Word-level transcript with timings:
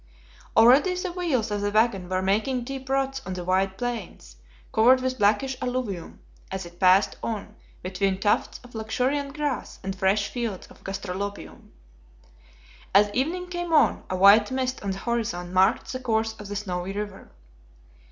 Already 0.57 0.95
the 0.95 1.11
wheels 1.11 1.51
of 1.51 1.61
the 1.61 1.69
wagon 1.69 2.09
were 2.09 2.23
making 2.23 2.63
deep 2.63 2.89
ruts 2.89 3.21
on 3.23 3.33
the 3.33 3.43
wide 3.43 3.77
plains, 3.77 4.37
covered 4.73 4.99
with 4.99 5.19
blackish 5.19 5.55
alluvium, 5.61 6.19
as 6.49 6.65
it 6.65 6.79
passed 6.79 7.17
on 7.21 7.55
between 7.83 8.19
tufts 8.19 8.59
of 8.63 8.73
luxuriant 8.73 9.35
grass 9.35 9.77
and 9.83 9.95
fresh 9.95 10.27
fields 10.29 10.65
of 10.71 10.83
gastrolobium. 10.83 11.69
As 12.95 13.11
evening 13.13 13.45
came 13.47 13.73
on, 13.73 14.01
a 14.09 14.15
white 14.15 14.49
mist 14.49 14.81
on 14.81 14.89
the 14.89 14.97
horizon 14.97 15.53
marked 15.53 15.93
the 15.93 15.99
course 15.99 16.33
of 16.39 16.47
the 16.47 16.55
Snowy 16.55 16.93
River. 16.93 17.29